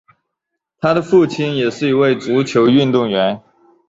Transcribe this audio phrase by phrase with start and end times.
[0.79, 3.39] 他的父亲也是一位足球运动员。